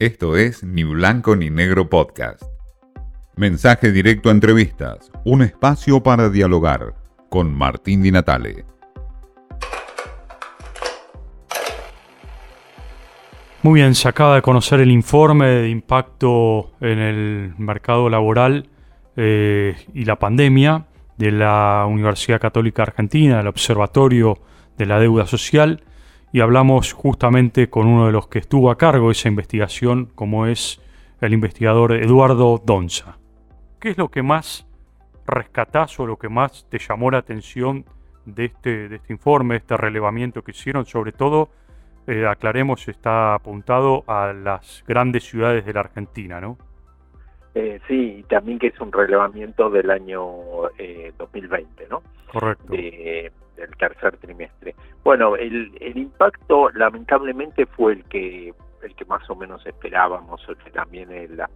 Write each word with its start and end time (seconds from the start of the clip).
Esto 0.00 0.36
es 0.36 0.62
Ni 0.62 0.84
Blanco 0.84 1.34
ni 1.34 1.50
Negro 1.50 1.90
Podcast. 1.90 2.44
Mensaje 3.34 3.90
directo 3.90 4.28
a 4.28 4.32
entrevistas, 4.32 5.10
un 5.24 5.42
espacio 5.42 6.04
para 6.04 6.28
dialogar 6.28 6.94
con 7.28 7.52
Martín 7.52 8.04
Di 8.04 8.12
Natale. 8.12 8.64
Muy 13.64 13.80
bien, 13.80 13.96
se 13.96 14.06
acaba 14.06 14.36
de 14.36 14.42
conocer 14.42 14.78
el 14.78 14.92
informe 14.92 15.46
de 15.48 15.68
impacto 15.68 16.70
en 16.80 17.00
el 17.00 17.54
mercado 17.58 18.08
laboral 18.08 18.68
eh, 19.16 19.74
y 19.94 20.04
la 20.04 20.20
pandemia 20.20 20.86
de 21.16 21.32
la 21.32 21.86
Universidad 21.88 22.40
Católica 22.40 22.84
Argentina, 22.84 23.40
el 23.40 23.48
Observatorio 23.48 24.38
de 24.76 24.86
la 24.86 25.00
Deuda 25.00 25.26
Social, 25.26 25.82
y 26.32 26.40
hablamos 26.40 26.92
justamente 26.92 27.70
con 27.70 27.86
uno 27.86 28.06
de 28.06 28.12
los 28.12 28.28
que 28.28 28.38
estuvo 28.38 28.70
a 28.70 28.78
cargo 28.78 29.06
de 29.06 29.12
esa 29.12 29.28
investigación, 29.28 30.06
como 30.14 30.46
es 30.46 30.80
el 31.20 31.32
investigador 31.32 31.92
Eduardo 31.92 32.60
Donza. 32.64 33.18
¿Qué 33.80 33.90
es 33.90 33.98
lo 33.98 34.08
que 34.08 34.22
más 34.22 34.66
rescatás 35.26 35.98
o 36.00 36.06
lo 36.06 36.18
que 36.18 36.28
más 36.28 36.66
te 36.68 36.78
llamó 36.78 37.10
la 37.10 37.18
atención 37.18 37.84
de 38.24 38.46
este, 38.46 38.88
de 38.88 38.96
este 38.96 39.12
informe, 39.12 39.54
de 39.54 39.58
este 39.58 39.76
relevamiento 39.76 40.42
que 40.42 40.50
hicieron? 40.50 40.84
Sobre 40.84 41.12
todo, 41.12 41.48
eh, 42.06 42.26
aclaremos, 42.26 42.88
está 42.88 43.34
apuntado 43.34 44.04
a 44.06 44.32
las 44.32 44.84
grandes 44.86 45.24
ciudades 45.24 45.64
de 45.64 45.72
la 45.72 45.80
Argentina, 45.80 46.40
¿no? 46.40 46.58
Eh, 47.54 47.80
sí, 47.88 48.24
también 48.28 48.58
que 48.58 48.68
es 48.68 48.80
un 48.80 48.92
relevamiento 48.92 49.70
del 49.70 49.90
año 49.90 50.22
2020, 51.18 51.82
eh, 51.82 51.86
¿no? 51.90 52.02
Correcto. 52.30 52.72
Del 53.58 53.76
tercer 53.76 54.16
trimestre. 54.18 54.74
Bueno, 55.04 55.36
el, 55.36 55.72
impacto 55.80 56.70
lamentablemente 56.70 57.66
fue 57.66 57.94
el 57.94 58.04
que 58.04 58.54
el 58.82 58.94
que 58.94 59.04
más 59.06 59.28
o 59.28 59.34
menos 59.34 59.66
esperábamos, 59.66 60.40
el 60.48 60.56
que 60.58 60.70
también 60.70 61.36
las 61.36 61.50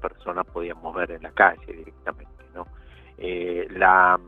personas 0.00 0.46
podíamos 0.46 0.94
ver 0.94 1.10
en 1.10 1.24
la 1.24 1.32
calle 1.32 1.66
directamente, 1.66 2.44
¿no? 2.54 2.66
Eh, 3.18 3.66
la, 3.70 4.18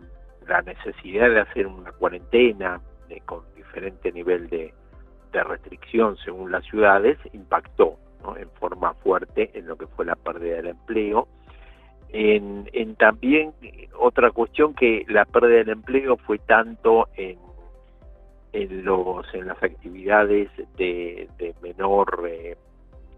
necesidad 0.66 1.30
de 1.30 1.40
hacer 1.40 1.66
una 1.66 1.92
cuarentena 1.92 2.80
con 3.24 3.42
diferente 3.54 4.12
nivel 4.12 4.50
de, 4.50 4.74
de 5.32 5.44
restricción 5.44 6.16
según 6.18 6.52
las 6.52 6.64
ciudades 6.66 7.18
impactó 7.32 7.96
en 8.36 8.50
forma 8.50 8.94
fuerte 8.94 9.50
en 9.54 9.66
lo 9.66 9.76
que 9.76 9.86
fue 9.86 10.04
la 10.04 10.16
pérdida 10.16 10.56
del 10.56 10.68
empleo. 10.68 11.28
En, 12.12 12.94
también 12.96 13.52
otra 13.98 14.30
cuestión 14.30 14.74
que 14.74 15.04
la 15.08 15.24
pérdida 15.24 15.56
del 15.58 15.70
empleo 15.70 16.18
fue 16.18 16.38
tanto 16.38 17.08
en, 17.16 17.38
en, 18.52 18.84
los, 18.84 19.26
en 19.32 19.48
las 19.48 19.62
actividades 19.62 20.50
de, 20.76 21.28
menor, 21.62 22.22
eh, 22.28 22.56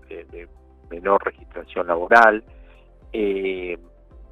de, 0.08 0.48
menor 0.88 1.24
registración 1.24 1.88
laboral, 1.88 2.44
eh, 3.12 3.76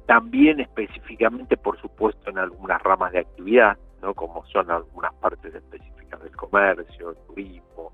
también 0.05 0.61
específicamente, 0.61 1.57
por 1.57 1.79
supuesto, 1.81 2.29
en 2.29 2.37
algunas 2.37 2.81
ramas 2.81 3.11
de 3.11 3.19
actividad, 3.19 3.77
¿no? 4.01 4.13
como 4.13 4.45
son 4.45 4.71
algunas 4.71 5.13
partes 5.15 5.53
específicas 5.53 6.23
del 6.23 6.35
comercio, 6.37 7.09
el 7.09 7.17
turismo. 7.27 7.91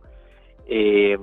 Eh, 0.67 1.17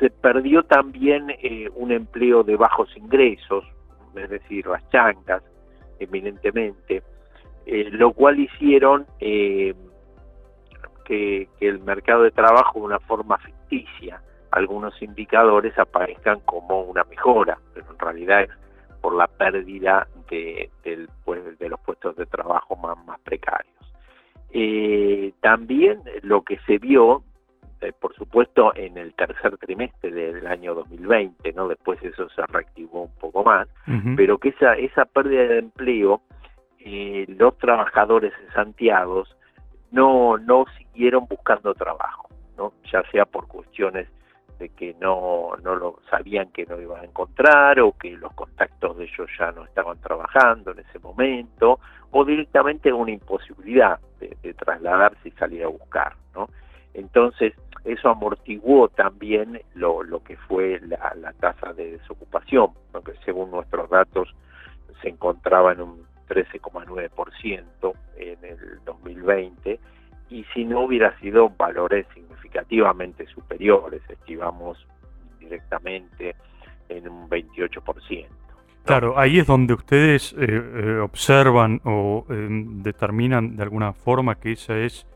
se 0.00 0.10
perdió 0.10 0.64
también 0.64 1.28
un 1.76 1.92
empleo 1.92 2.42
de 2.42 2.56
bajos 2.56 2.88
ingresos, 2.96 3.64
es 4.16 4.30
decir, 4.30 4.66
las 4.66 4.88
chancas, 4.90 5.42
eminentemente, 5.98 7.02
eh, 7.66 7.88
lo 7.90 8.12
cual 8.12 8.40
hicieron 8.40 9.06
eh, 9.20 9.74
que, 11.04 11.48
el 11.60 11.80
mercado 11.80 12.22
de 12.22 12.30
trabajo 12.30 12.80
de 12.80 12.86
una 12.86 12.98
forma 13.00 13.38
ficticia, 13.38 14.22
algunos 14.50 15.00
indicadores 15.02 15.78
aparezcan 15.78 16.40
como 16.40 16.82
una 16.82 17.04
mejora, 17.04 17.58
pero 17.74 17.86
en 17.90 17.98
realidad 17.98 18.42
es 18.42 18.50
por 19.00 19.14
la 19.14 19.26
pérdida 19.26 20.06
de, 20.30 20.70
los 21.68 21.80
puestos 21.80 22.16
de 22.16 22.26
trabajo 22.26 22.76
más, 22.76 22.96
más 23.04 23.18
precarios. 23.20 23.74
también 25.40 26.00
lo 26.22 26.42
que 26.42 26.58
se 26.66 26.78
vio 26.78 27.22
eh, 27.82 27.92
por 27.98 28.14
supuesto 28.14 28.72
en 28.76 28.96
el 28.96 29.12
tercer 29.14 29.58
trimestre 29.58 30.12
del 30.12 30.46
año 30.46 30.74
2020, 30.74 31.52
¿no? 31.52 31.66
Después 31.66 32.00
eso 32.02 32.28
se 32.30 32.46
reactivó 32.46 33.02
un 33.02 33.14
poco 33.18 33.42
más, 33.42 33.66
pero 34.16 34.38
que 34.38 34.50
esa, 34.50 34.74
esa 34.74 35.04
pérdida 35.04 35.42
de 35.42 35.58
empleo, 35.58 36.22
eh, 36.78 37.26
los 37.28 37.58
trabajadores 37.58 38.32
en 38.40 38.52
Santiago 38.52 39.24
no, 39.90 40.38
no 40.38 40.64
siguieron 40.78 41.26
buscando 41.26 41.74
trabajo, 41.74 42.28
¿no? 42.56 42.72
Ya 42.92 43.02
sea 43.10 43.24
por 43.24 43.48
cuestiones 43.48 44.08
de 44.60 44.68
que 44.68 44.94
no, 45.00 45.50
no 45.64 45.74
lo 45.74 45.98
sabían 46.08 46.52
que 46.52 46.64
no 46.66 46.80
iban 46.80 47.00
a 47.00 47.04
encontrar 47.04 47.80
o 47.80 47.92
que 47.98 48.16
los 48.16 48.32
contactos 48.34 48.96
de 48.96 49.04
ellos 49.04 49.28
ya 49.36 49.50
no 49.50 49.64
estaban 49.64 49.98
trabajando 50.00 50.70
en 50.70 50.78
ese 50.78 51.00
momento 51.00 51.80
o 52.12 52.24
directamente 52.24 52.92
una 52.92 53.10
imposibilidad 53.10 53.98
de, 54.20 54.36
de 54.40 54.54
trasladarse 54.54 55.28
y 55.28 55.32
salir 55.32 55.64
a 55.64 55.68
buscar, 55.68 56.14
¿no? 56.34 56.48
Entonces, 56.94 57.54
eso 57.84 58.08
amortiguó 58.08 58.88
también 58.88 59.60
lo, 59.74 60.02
lo 60.02 60.22
que 60.22 60.36
fue 60.36 60.80
la, 60.80 61.32
tasa 61.40 61.72
de 61.72 61.92
desocupación, 61.98 62.70
que 63.04 63.12
según 63.24 63.50
nuestros 63.50 63.90
datos 63.90 64.34
se 65.00 65.08
encontraba 65.08 65.72
en 65.72 65.80
un 65.80 66.06
13,9% 66.28 67.94
en 68.16 68.38
el 68.44 68.80
2020 68.84 69.80
y 70.30 70.44
si 70.54 70.64
no 70.64 70.82
hubiera 70.82 71.18
sido 71.18 71.50
valores 71.50 72.06
significativamente 72.14 73.26
superiores, 73.26 74.00
estimamos 74.08 74.78
directamente 75.40 76.36
en 76.88 77.08
un 77.08 77.28
28%. 77.28 78.26
Claro, 78.84 79.18
ahí 79.18 79.38
es 79.38 79.46
donde 79.46 79.74
ustedes 79.74 80.32
eh, 80.32 80.46
eh, 80.48 80.98
observan 80.98 81.80
o 81.84 82.26
eh, 82.28 82.48
determinan 82.50 83.56
de 83.56 83.62
alguna 83.62 83.92
forma 83.92 84.36
que 84.36 84.52
esa 84.52 84.76
es 84.78 85.06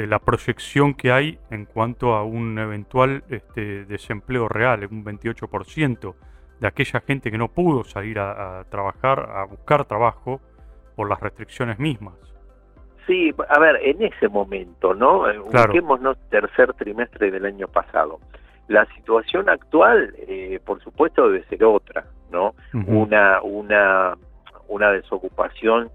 eh, 0.00 0.06
la 0.06 0.18
proyección 0.18 0.94
que 0.94 1.12
hay 1.12 1.38
en 1.50 1.66
cuanto 1.66 2.14
a 2.14 2.24
un 2.24 2.58
eventual 2.58 3.22
este, 3.28 3.84
desempleo 3.84 4.48
real, 4.48 4.88
un 4.90 5.04
28% 5.04 6.14
de 6.58 6.66
aquella 6.66 7.00
gente 7.00 7.30
que 7.30 7.36
no 7.36 7.48
pudo 7.48 7.84
salir 7.84 8.18
a, 8.18 8.64
trabajar, 8.70 9.30
a 9.30 9.44
buscar 9.44 9.84
trabajo 9.84 10.40
por 10.96 11.06
las 11.06 11.20
restricciones 11.20 11.78
mismas. 11.78 12.14
Sí, 13.06 13.34
a 13.48 13.58
ver, 13.58 13.76
en 13.82 14.02
ese 14.02 14.28
momento, 14.28 14.94
¿no? 14.94 15.28
Eh, 15.28 15.38
claro. 15.50 15.74
tercer 16.30 16.72
trimestre 16.74 17.30
del 17.30 17.44
año 17.44 17.68
pasado. 17.68 18.20
La 18.68 18.86
situación 18.94 19.50
actual, 19.50 20.14
eh, 20.16 20.60
por 20.64 20.82
supuesto, 20.82 21.28
debe 21.28 21.44
ser 21.44 21.62
otra, 21.64 22.06
¿no? 22.30 22.54
Una 22.86 23.42
una 23.42 24.16
una 24.68 24.92
desocupación 24.92 25.90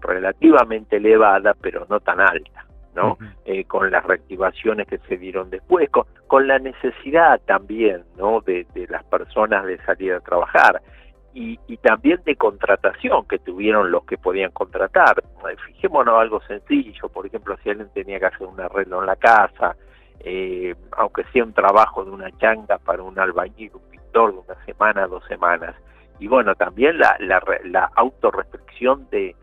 relativamente 0.00 0.98
elevada, 0.98 1.52
pero 1.60 1.84
no 1.90 1.98
tan 1.98 2.20
alta. 2.20 2.64
¿No? 2.94 3.18
Eh, 3.44 3.64
con 3.64 3.90
las 3.90 4.04
reactivaciones 4.04 4.86
que 4.86 4.98
se 5.08 5.16
dieron 5.16 5.50
después, 5.50 5.88
con, 5.90 6.46
la 6.46 6.58
necesidad 6.58 7.40
también, 7.46 8.04
¿no? 8.16 8.40
De, 8.40 8.66
las 8.88 9.04
personas 9.04 9.64
de 9.66 9.78
salir 9.84 10.14
a 10.14 10.20
trabajar 10.20 10.80
y, 11.34 11.58
también 11.78 12.20
de 12.24 12.36
contratación 12.36 13.26
que 13.26 13.38
tuvieron 13.38 13.90
los 13.90 14.04
que 14.04 14.16
podían 14.16 14.50
contratar. 14.52 15.22
Eh, 15.50 15.56
fijémonos 15.66 16.14
algo 16.18 16.40
sencillo, 16.42 17.08
por 17.08 17.26
ejemplo, 17.26 17.56
si 17.62 17.70
alguien 17.70 17.88
tenía 17.92 18.18
que 18.18 18.26
hacer 18.26 18.46
un 18.46 18.60
arreglo 18.60 19.00
en 19.00 19.06
la 19.06 19.16
casa, 19.16 19.76
eh, 20.20 20.74
aunque 20.92 21.24
sea 21.32 21.44
un 21.44 21.52
trabajo 21.52 22.04
de 22.04 22.10
una 22.10 22.30
changa 22.38 22.78
para 22.78 23.02
un 23.02 23.18
albañil, 23.18 23.72
un 23.74 23.90
pintor 23.90 24.32
de 24.32 24.38
una 24.38 24.64
semana, 24.64 25.06
dos 25.06 25.24
semanas. 25.26 25.74
Y 26.18 26.28
bueno, 26.28 26.54
también 26.54 26.98
la, 26.98 27.16
la, 27.18 27.42
la 27.64 27.90
autorrestricción 27.96 29.08
de, 29.10 29.34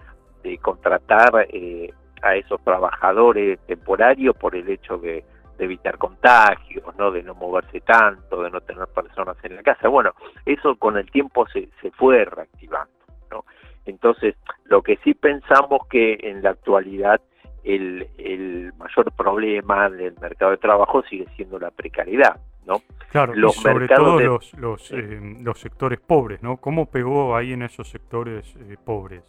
de 0.44 0.58
contratar 0.60 1.48
eh, 1.50 1.94
a 2.22 2.36
esos 2.36 2.62
trabajadores 2.64 3.60
temporarios 3.66 4.36
por 4.36 4.56
el 4.56 4.70
hecho 4.70 4.98
de, 4.98 5.24
evitar 5.60 5.98
contagios, 5.98 6.86
¿no? 6.98 7.12
de 7.12 7.22
no 7.22 7.36
moverse 7.36 7.82
tanto, 7.82 8.42
de 8.42 8.50
no 8.50 8.62
tener 8.62 8.88
personas 8.88 9.36
en 9.44 9.58
la 9.58 9.62
casa. 9.62 9.90
Bueno, 9.90 10.14
eso 10.46 10.78
con 10.78 10.98
el 10.98 11.12
tiempo 11.12 11.46
se, 11.50 11.68
se 11.82 11.92
fue 11.92 12.24
reactivando. 12.24 12.94
¿no? 13.30 13.44
Entonces, 13.86 14.36
lo 14.64 14.82
que 14.82 14.98
sí 15.04 15.14
pensamos 15.14 15.86
que 15.90 16.18
en 16.22 16.42
la 16.44 16.52
actualidad 16.52 17.20
el, 17.64 18.08
el 18.18 18.74
mayor 18.78 19.12
problema 19.12 19.90
del 19.90 20.16
mercado 20.20 20.52
de 20.52 20.58
trabajo 20.58 21.04
sigue 21.04 21.28
siendo 21.36 21.60
la 21.60 21.72
precariedad. 21.72 22.40
¿no? 22.66 22.82
Claro, 23.12 23.34
los 23.36 23.56
sobre 23.56 23.88
todo 23.88 24.20
los, 24.20 24.54
los, 24.54 24.92
eh, 24.92 25.20
los, 25.42 25.60
sectores 25.60 26.00
pobres, 26.00 26.44
¿no? 26.44 26.58
¿Cómo 26.58 26.86
pegó 26.86 27.36
ahí 27.36 27.54
en 27.54 27.64
esos 27.64 27.90
sectores 27.90 28.56
eh, 28.58 28.78
pobres? 28.84 29.24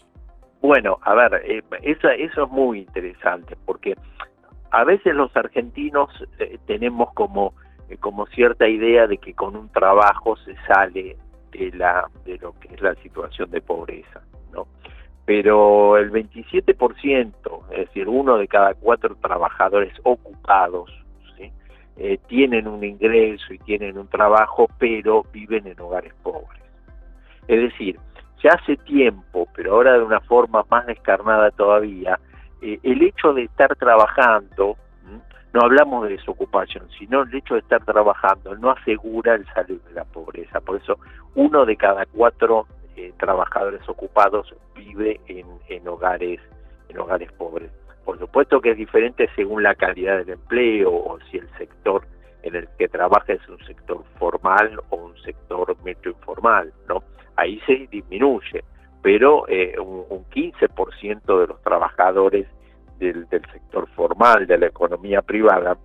Bueno, 0.61 0.99
a 1.03 1.15
ver, 1.15 1.43
eh, 1.47 1.63
eso, 1.83 2.11
es 2.11 2.33
muy 2.51 2.81
interesante 2.81 3.57
porque 3.65 3.97
a 4.71 4.85
veces 4.85 5.15
los 5.15 5.35
argentinos 5.35 6.11
eh, 6.39 6.59
tenemos 6.67 7.13
como, 7.15 7.55
eh, 7.89 7.97
como 7.97 8.27
cierta 8.27 8.69
idea 8.69 9.07
de 9.07 9.17
que 9.17 9.33
con 9.33 9.57
un 9.57 9.71
trabajo 9.71 10.37
se 10.37 10.55
sale 10.67 11.17
de, 11.53 11.71
la, 11.73 12.05
de 12.27 12.37
lo 12.39 12.53
que 12.61 12.75
es 12.75 12.83
la 12.83 12.95
situación 12.97 13.51
de 13.51 13.63
pobreza, 13.63 14.21
¿no? 14.53 14.67
Pero 15.25 15.97
el 15.97 16.13
27%, 16.13 17.33
es 17.71 17.79
decir, 17.87 18.09
uno 18.09 18.37
de 18.37 18.47
cada 18.47 18.75
cuatro 18.75 19.17
trabajadores 19.17 19.95
ocupados, 20.03 20.91
¿sí? 21.37 21.51
tienen 22.27 22.67
un 22.67 22.83
ingreso 22.85 23.55
y 23.55 23.59
tienen 23.59 23.97
un 23.97 24.09
trabajo, 24.09 24.67
pero 24.79 25.25
viven 25.33 25.69
en 25.69 25.81
hogares 25.81 26.13
pobres. 26.23 26.61
Es 27.47 27.61
decir, 27.61 27.99
ya 28.43 28.53
hace 28.53 28.77
tiempo, 28.77 29.49
pero 29.55 29.75
ahora 29.75 29.95
de 29.95 30.05
una 30.05 30.21
forma 30.21 30.65
más 30.71 30.87
descarnada 30.87 31.51
todavía, 31.51 32.19
eh, 32.63 32.79
el 32.83 33.03
hecho 33.03 33.33
de 33.33 33.45
estar 33.45 33.75
trabajando, 33.77 34.77
no 35.53 35.63
hablamos 35.63 36.05
de 36.05 36.17
desocupación, 36.17 36.89
sino 36.99 37.23
el 37.23 37.35
hecho 37.35 37.55
de 37.55 37.61
estar 37.61 37.85
trabajando 37.85 38.55
no 38.57 38.71
asegura 38.71 39.35
el 39.35 39.45
salir 39.53 39.81
de 39.83 39.95
la 39.95 40.05
pobreza. 40.05 40.61
Por 40.61 40.81
eso 40.81 40.99
uno 41.35 41.67
de 41.67 41.77
cada 41.77 42.07
cuatro 42.07 42.67
eh, 42.97 43.13
trabajadores 43.19 43.81
ocupados 43.89 44.55
vive 44.75 45.21
en, 45.27 45.89
hogares 45.89 46.41
en 46.89 46.99
hogares 46.99 47.33
pobres. 47.33 47.71
Por 48.05 48.19
supuesto 48.19 48.61
que 48.61 48.73
es 48.73 48.77
diferente 48.77 49.29
según 49.35 49.63
la 49.63 49.75
calidad 49.75 50.19
del 50.19 50.31
empleo 50.31 50.93
o 50.93 51.19
si 51.31 51.39
el 51.39 51.49
sector 51.59 52.05
en 52.43 52.55
el 52.55 52.69
que 52.79 52.89
trabaja 52.89 53.33
es 53.33 53.49
un 53.49 53.59
sector 53.67 54.03
formal 54.19 54.81
o 54.91 54.97
un 54.97 55.17
sector 55.23 55.77
medio 55.83 56.11
informal, 56.11 56.73
¿no? 56.89 57.03
Ahí 57.41 57.59
se 57.67 57.89
disminuye, 57.91 58.63
pero 59.03 59.49
eh, 59.49 59.75
un, 59.79 60.05
un 60.11 60.25
15% 60.27 61.41
de 61.41 61.47
los 61.47 61.63
trabajadores 61.63 62.47
del, 62.99 63.27
sector 63.53 63.89
formal, 63.97 64.47
de 64.47 64.59
la 64.59 64.67
economía 64.67 65.23
privada, 65.23 65.79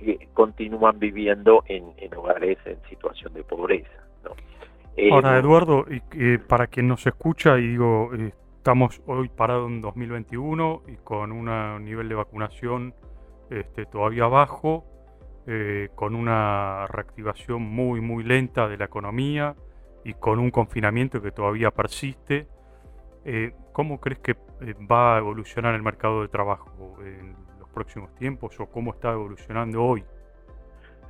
eh, 0.00 0.28
continúan 0.32 0.98
viviendo 0.98 1.62
en, 1.66 1.92
hogares 2.16 2.58
en 2.64 2.78
situación 2.88 3.34
de 3.34 3.44
pobreza. 3.44 3.90
Ahora, 5.10 5.38
Eduardo, 5.38 5.84
y, 6.12 6.38
para 6.38 6.68
quien 6.68 6.88
nos 6.88 7.06
escucha, 7.06 7.58
y 7.58 7.68
digo, 7.68 8.10
eh, 8.14 8.32
estamos 8.56 9.02
hoy 9.06 9.28
parados 9.28 9.68
en 9.68 9.80
2021 9.82 10.82
y 10.88 10.96
con 10.96 11.32
un 11.32 11.84
nivel 11.84 12.08
de 12.08 12.14
vacunación 12.14 12.94
este, 13.50 13.84
todavía 13.84 14.26
bajo, 14.26 14.84
eh, 15.46 15.90
con 15.94 16.14
una 16.14 16.86
reactivación 16.86 17.60
muy, 17.60 18.00
muy 18.00 18.24
lenta 18.24 18.66
de 18.66 18.78
la 18.78 18.86
economía 18.86 19.54
y 20.04 20.14
con 20.14 20.38
un 20.38 20.50
confinamiento 20.50 21.20
que 21.20 21.30
todavía 21.30 21.70
persiste. 21.70 22.46
¿Cómo 23.74 24.00
crees 24.00 24.20
que 24.20 24.36
eh, 24.60 24.74
va 24.90 25.16
a 25.16 25.18
evolucionar 25.18 25.74
el 25.74 25.82
mercado 25.82 26.22
de 26.22 26.28
trabajo 26.28 26.96
en 27.02 27.34
los 27.58 27.68
próximos 27.70 28.14
tiempos 28.14 28.58
o 28.60 28.66
cómo 28.66 28.92
está 28.92 29.10
evolucionando 29.10 29.82
hoy? 29.82 30.04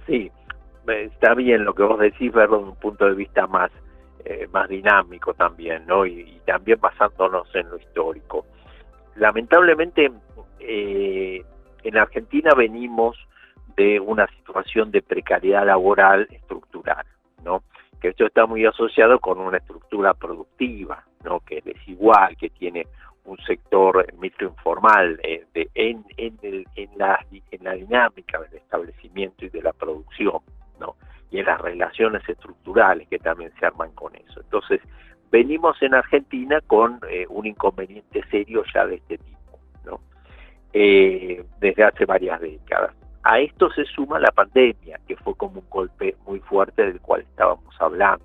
Sí, 0.07 0.33
está 0.89 1.35
bien 1.35 1.67
lo 1.67 1.75
que 1.75 1.83
vos 1.83 2.01
decís, 2.01 2.33
verlo 2.33 2.57
desde 2.57 2.71
un 2.71 2.77
punto 2.77 3.05
de 3.05 3.15
vista 3.15 3.47
más, 3.47 3.71
eh, 4.25 4.49
más 4.51 4.67
dinámico 4.71 5.35
también, 5.35 5.85
¿no? 5.87 6.07
Y, 6.07 6.41
también 6.47 6.81
basándonos 6.81 7.55
en 7.55 7.69
lo 7.69 7.77
histórico. 7.77 8.47
Lamentablemente, 9.17 10.11
eh, 10.61 11.45
en 11.83 11.97
Argentina 11.99 12.55
venimos 12.57 13.19
de 13.77 14.01
una 14.01 14.27
situación 14.29 14.91
de 14.91 15.03
precariedad 15.03 15.67
laboral 15.67 16.27
estructural, 16.31 17.05
¿no? 17.45 17.63
Que 18.01 18.09
esto 18.09 18.27
está 18.27 18.47
muy 18.47 18.65
asociado 18.67 19.19
con 19.19 19.39
una 19.39 19.59
estructura 19.59 20.15
productiva, 20.15 21.05
¿no? 21.25 21.41
que 21.41 21.59
es 21.59 21.65
desigual, 21.65 22.37
que 22.37 22.51
tiene 22.51 22.87
un 23.25 23.39
sector 23.39 24.07
microinformal 24.19 25.19
eh, 25.23 25.47
en 25.75 26.05
la 26.99 27.75
dinámica 27.75 28.41
del 28.41 28.55
establecimiento 28.55 29.45
y 29.45 29.49
de 29.49 29.63
la 29.63 29.73
producción, 29.73 30.41
¿no? 30.79 30.97
y 31.35 31.41
en 31.41 31.47
las 31.47 31.61
relaciones 31.61 32.23
estructurales 32.29 33.09
que 33.09 33.19
también 33.19 33.53
se 33.59 33.67
arman 33.67 33.91
con 33.93 34.15
eso. 34.15 34.41
Entonces, 34.41 34.81
venimos 35.33 35.81
en 35.83 35.95
Argentina 35.95 36.61
con 36.61 37.01
eh, 37.11 37.27
un 37.29 37.45
inconveniente 37.45 38.23
serio 38.31 38.63
ya 38.73 38.87
de 38.87 38.95
este 38.95 39.19
tipo, 39.19 39.59
¿no? 39.85 39.99
Eh, 40.73 41.45
desde 41.59 41.83
hace 41.83 42.05
varias 42.05 42.41
décadas. 42.41 42.95
A 43.25 43.39
esto 43.41 43.71
se 43.71 43.85
suma 43.85 44.19
la 44.19 44.31
pandemia, 44.31 45.01
que 45.09 45.17
fue 45.17 45.35
como 45.35 45.61
un 45.61 45.71
golpe 45.71 46.17
muy 46.27 46.41
fuerte 46.41 46.85
del 46.85 47.01
cual 47.01 47.23
estábamos 47.23 47.75
hablando 47.81 48.25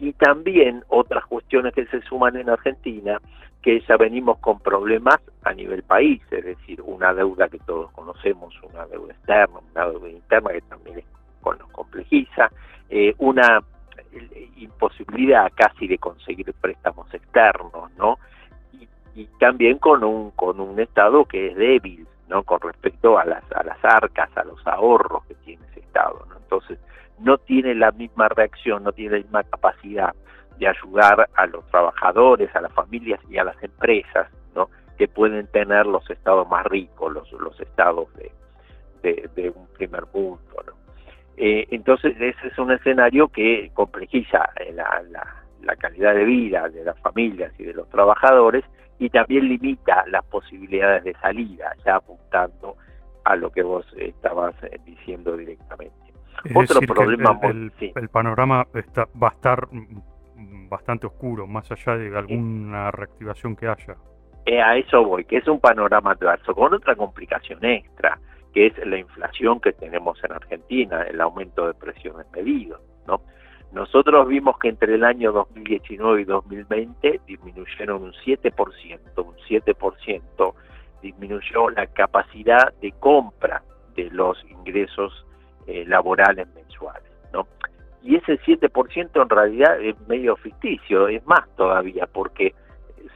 y 0.00 0.12
también 0.14 0.82
otras 0.88 1.24
cuestiones 1.26 1.72
que 1.72 1.86
se 1.86 2.00
suman 2.02 2.36
en 2.36 2.50
Argentina, 2.50 3.20
que 3.62 3.80
ya 3.88 3.96
venimos 3.96 4.38
con 4.38 4.58
problemas 4.60 5.20
a 5.42 5.54
nivel 5.54 5.82
país, 5.82 6.20
es 6.30 6.44
decir, 6.44 6.82
una 6.82 7.14
deuda 7.14 7.48
que 7.48 7.58
todos 7.60 7.90
conocemos, 7.92 8.54
una 8.62 8.86
deuda 8.86 9.12
externa, 9.12 9.60
una 9.74 9.86
deuda 9.86 10.08
interna 10.10 10.50
que 10.50 10.60
también 10.62 11.02
nos 11.44 11.70
complejiza, 11.70 12.50
eh, 12.90 13.14
una 13.18 13.62
imposibilidad 14.56 15.50
casi 15.54 15.86
de 15.86 15.98
conseguir 15.98 16.52
préstamos 16.60 17.12
externos, 17.12 17.90
¿no? 17.96 18.18
Y, 18.72 18.88
y, 19.14 19.26
también 19.38 19.78
con 19.78 20.04
un 20.04 20.30
con 20.32 20.60
un 20.60 20.78
Estado 20.78 21.24
que 21.24 21.48
es 21.48 21.56
débil, 21.56 22.06
¿no? 22.28 22.42
Con 22.42 22.60
respecto 22.60 23.18
a 23.18 23.24
las 23.24 23.44
a 23.52 23.62
las 23.62 23.78
arcas, 23.84 24.30
a 24.36 24.44
los 24.44 24.64
ahorros 24.66 25.24
que 25.26 25.34
tiene 25.36 25.64
ese 25.70 25.80
Estado, 25.80 26.26
¿no? 26.28 26.36
Entonces, 26.36 26.78
no 27.18 27.38
tiene 27.38 27.74
la 27.74 27.90
misma 27.92 28.28
reacción, 28.28 28.82
no 28.82 28.92
tiene 28.92 29.18
la 29.18 29.22
misma 29.22 29.42
capacidad 29.44 30.14
de 30.58 30.68
ayudar 30.68 31.28
a 31.34 31.46
los 31.46 31.66
trabajadores, 31.68 32.54
a 32.54 32.60
las 32.60 32.72
familias 32.72 33.20
y 33.28 33.38
a 33.38 33.44
las 33.44 33.60
empresas, 33.62 34.28
¿no? 34.54 34.68
que 34.96 35.08
pueden 35.08 35.46
tener 35.48 35.86
los 35.86 36.08
estados 36.10 36.48
más 36.48 36.64
ricos, 36.66 37.12
los, 37.12 37.30
los 37.32 37.60
estados 37.60 38.08
de, 38.14 38.32
de, 39.34 39.50
un 39.50 39.66
primer 39.74 40.04
mundo. 40.12 40.40
Eh, 41.36 41.66
entonces 41.70 42.14
ese 42.20 42.46
es 42.46 42.58
un 42.58 42.70
escenario 42.70 43.28
que 43.28 43.70
complejiza 43.74 44.48
la, 44.72 45.43
la 45.64 45.76
calidad 45.76 46.14
de 46.14 46.24
vida 46.24 46.68
de 46.68 46.84
las 46.84 46.98
familias 47.00 47.52
y 47.58 47.64
de 47.64 47.74
los 47.74 47.88
trabajadores 47.90 48.64
y 48.98 49.10
también 49.10 49.48
limita 49.48 50.04
las 50.08 50.24
posibilidades 50.26 51.04
de 51.04 51.14
salida, 51.14 51.72
ya 51.84 51.96
apuntando 51.96 52.76
a 53.24 53.36
lo 53.36 53.50
que 53.50 53.62
vos 53.62 53.86
estabas 53.98 54.54
eh, 54.64 54.78
diciendo 54.84 55.36
directamente. 55.36 55.94
Otro 56.54 56.80
problema 56.80 57.38
el, 57.42 58.08
panorama 58.10 58.66
está, 58.74 59.08
va 59.20 59.28
a 59.28 59.32
estar 59.32 59.68
mm, 59.70 60.68
bastante 60.68 61.06
oscuro, 61.06 61.46
más 61.46 61.70
allá 61.72 61.96
de 61.96 62.16
alguna 62.16 62.90
reactivación 62.90 63.56
que 63.56 63.66
haya. 63.66 63.96
Eh, 64.46 64.60
a 64.60 64.76
eso 64.76 65.02
voy, 65.04 65.24
que 65.24 65.38
es 65.38 65.48
un 65.48 65.58
panorama 65.58 66.12
adverso, 66.12 66.54
con 66.54 66.74
otra 66.74 66.94
complicación 66.96 67.64
extra, 67.64 68.18
que 68.52 68.66
es 68.66 68.86
la 68.86 68.98
inflación 68.98 69.60
que 69.60 69.72
tenemos 69.72 70.22
en 70.22 70.32
Argentina, 70.32 71.02
el 71.02 71.20
aumento 71.20 71.66
de 71.66 71.74
presión 71.74 72.16
medidos, 72.32 72.80
¿no? 73.06 73.22
Nosotros 73.74 74.28
vimos 74.28 74.58
que 74.58 74.68
entre 74.68 74.94
el 74.94 75.04
año 75.04 75.32
2019 75.32 76.22
y 76.22 76.24
2020 76.24 77.20
disminuyeron 77.26 78.04
un 78.04 78.12
7%, 78.12 78.54
un 79.16 79.34
7% 79.48 80.54
disminuyó 81.02 81.70
la 81.70 81.86
capacidad 81.88 82.72
de 82.80 82.92
compra 82.92 83.62
de 83.94 84.10
los 84.10 84.42
ingresos 84.48 85.26
eh, 85.66 85.84
laborales 85.86 86.46
mensuales. 86.54 87.10
¿no? 87.32 87.46
Y 88.02 88.16
ese 88.16 88.38
7% 88.40 89.22
en 89.22 89.28
realidad 89.28 89.80
es 89.80 89.96
medio 90.08 90.36
ficticio, 90.36 91.08
es 91.08 91.24
más 91.26 91.48
todavía, 91.56 92.06
porque 92.06 92.54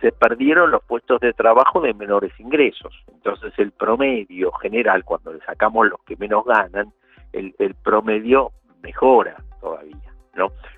se 0.00 0.12
perdieron 0.12 0.70
los 0.70 0.82
puestos 0.84 1.20
de 1.20 1.32
trabajo 1.32 1.80
de 1.80 1.94
menores 1.94 2.32
ingresos. 2.38 2.94
Entonces 3.12 3.52
el 3.58 3.72
promedio 3.72 4.52
general, 4.52 5.04
cuando 5.04 5.32
le 5.32 5.40
sacamos 5.40 5.88
los 5.88 6.00
que 6.04 6.16
menos 6.16 6.44
ganan, 6.44 6.92
el, 7.32 7.54
promedio 7.82 8.52
mejora 8.82 9.36
todavía. 9.60 10.07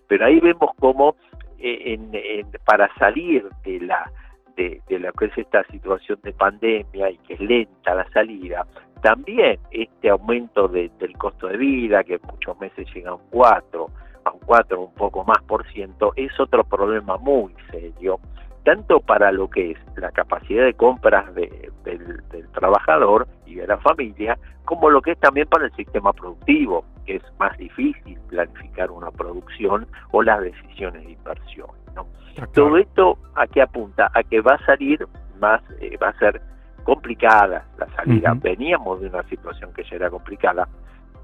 Pero 0.07 0.27
ahí 0.27 0.41
vemos 0.41 0.71
cómo 0.79 1.17
eh, 1.59 2.45
para 2.65 2.93
salir 2.95 3.49
de 3.65 3.81
la 3.81 4.11
de, 4.57 4.81
de 4.89 4.99
lo 4.99 5.13
que 5.13 5.27
es 5.27 5.39
esta 5.39 5.65
situación 5.65 6.19
de 6.23 6.33
pandemia 6.33 7.11
y 7.11 7.17
que 7.19 7.35
es 7.35 7.41
lenta 7.41 7.95
la 7.95 8.09
salida, 8.11 8.67
también 9.01 9.59
este 9.71 10.11
aumento 10.11 10.69
del 10.69 11.17
costo 11.17 11.49
de 11.49 11.57
vida, 11.57 12.05
que 12.05 12.19
muchos 12.19 12.59
meses 12.61 12.87
llega 12.95 13.11
a 13.11 13.15
un 13.15 13.23
4, 13.31 13.87
a 14.25 14.31
un 14.31 14.41
4, 14.41 14.81
un 14.81 14.95
poco 14.95 15.25
más 15.25 15.43
por 15.45 15.67
ciento, 15.73 16.13
es 16.17 16.39
otro 16.39 16.65
problema 16.65 17.17
muy 17.17 17.55
serio, 17.71 18.21
tanto 18.65 19.01
para 19.01 19.33
lo 19.33 19.49
que 19.49 19.73
es 19.73 19.79
la 19.97 20.11
capacidad 20.11 20.65
de 20.65 20.75
compras 20.75 21.35
del, 21.35 21.73
del 21.85 22.49
trabajador 22.53 23.27
y 23.47 23.57
de 23.57 23.67
la 23.67 23.79
familia, 23.79 24.39
como 24.65 24.91
lo 24.91 25.03
que 25.03 25.13
es 25.13 25.19
también 25.19 25.49
para 25.49 25.67
el 25.67 25.73
sistema 25.73 26.13
productivo, 26.13 26.85
que 27.05 27.17
es 27.17 27.23
más 27.39 27.57
difícil 27.59 28.19
planificar 28.29 28.91
una 28.91 29.11
producción 29.11 29.87
o 30.13 30.23
las 30.23 30.41
decisiones 30.41 31.05
de 31.05 31.13
inversión. 31.13 31.69
¿no? 31.95 32.07
Todo 32.53 32.77
esto 32.77 33.19
a 33.35 33.47
qué 33.47 33.63
apunta? 33.63 34.11
A 34.15 34.23
que 34.23 34.41
va 34.41 34.55
a 34.55 34.67
salir 34.67 35.07
más, 35.41 35.63
eh, 35.81 35.97
va 35.97 36.09
a 36.09 36.19
ser 36.19 36.41
complicada 36.85 37.65
la 37.79 37.89
salida. 37.97 38.35
Veníamos 38.37 39.01
de 39.01 39.09
una 39.09 39.23
situación 39.25 39.73
que 39.73 39.83
ya 39.85 39.97
era 39.97 40.11
complicada, 40.11 40.69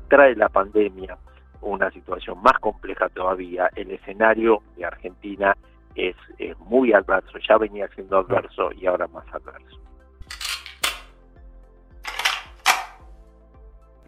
trae 0.08 0.34
la 0.34 0.48
pandemia 0.48 1.16
una 1.62 1.90
situación 1.90 2.40
más 2.42 2.58
compleja 2.60 3.08
todavía. 3.08 3.68
El 3.74 3.90
escenario 3.90 4.62
de 4.76 4.84
Argentina 4.84 5.56
es, 5.96 6.14
muy 6.68 6.92
adverso, 6.92 7.38
ya 7.48 7.56
venía 7.58 7.88
siendo 7.94 8.18
adverso 8.18 8.70
y 8.72 8.86
ahora 8.86 9.06
más 9.08 9.24
adverso. 9.32 9.80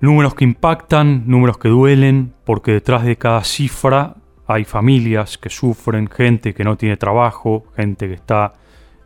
Números 0.01 0.35
que 0.35 0.45
impactan, 0.45 1.25
números 1.27 1.59
que 1.59 1.69
duelen, 1.69 2.35
porque 2.45 2.73
detrás 2.73 3.05
de 3.05 3.17
cada 3.17 3.43
cifra 3.43 4.15
hay 4.47 4.65
familias 4.65 5.39
que 5.39 5.51
sufren, 5.51 6.09
gente 6.09 6.55
que 6.55 6.63
no 6.63 6.77
tiene 6.77 6.97
trabajo, 6.97 7.65
gente 7.75 8.07
que 8.07 8.15
está 8.15 8.53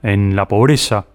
en 0.02 0.36
la 0.36 0.46
pobreza. 0.46 1.06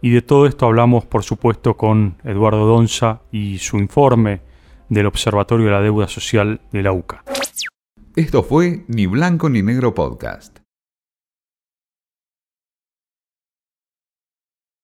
Y 0.00 0.10
de 0.10 0.22
todo 0.22 0.46
esto 0.46 0.66
hablamos, 0.66 1.04
por 1.04 1.22
supuesto, 1.22 1.76
con 1.76 2.16
Eduardo 2.24 2.66
Donza 2.66 3.20
y 3.30 3.58
su 3.58 3.78
informe 3.78 4.40
del 4.88 5.06
Observatorio 5.06 5.66
de 5.66 5.72
la 5.72 5.82
Deuda 5.82 6.08
Social 6.08 6.60
de 6.72 6.82
la 6.82 6.92
UCA. 6.92 7.22
Esto 8.14 8.42
fue 8.42 8.84
Ni 8.88 9.06
Blanco 9.06 9.50
ni 9.50 9.62
Negro 9.62 9.94
Podcast. 9.94 10.65